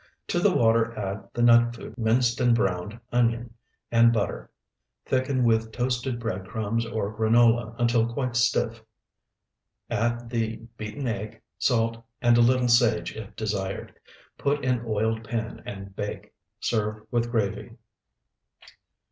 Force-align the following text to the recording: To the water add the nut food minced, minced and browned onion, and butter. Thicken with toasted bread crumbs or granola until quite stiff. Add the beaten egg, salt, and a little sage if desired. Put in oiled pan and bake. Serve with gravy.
To 0.29 0.39
the 0.39 0.49
water 0.51 0.97
add 0.97 1.27
the 1.31 1.43
nut 1.43 1.75
food 1.75 1.95
minced, 1.95 2.39
minced 2.39 2.41
and 2.41 2.55
browned 2.55 2.99
onion, 3.11 3.53
and 3.91 4.11
butter. 4.11 4.49
Thicken 5.05 5.43
with 5.43 5.71
toasted 5.71 6.19
bread 6.19 6.47
crumbs 6.47 6.87
or 6.87 7.15
granola 7.15 7.75
until 7.77 8.11
quite 8.11 8.35
stiff. 8.35 8.81
Add 9.91 10.31
the 10.31 10.55
beaten 10.75 11.05
egg, 11.07 11.39
salt, 11.59 12.03
and 12.19 12.35
a 12.35 12.41
little 12.41 12.67
sage 12.67 13.15
if 13.15 13.35
desired. 13.35 13.93
Put 14.39 14.65
in 14.65 14.83
oiled 14.87 15.23
pan 15.23 15.61
and 15.67 15.95
bake. 15.95 16.33
Serve 16.59 17.03
with 17.11 17.29
gravy. 17.29 17.77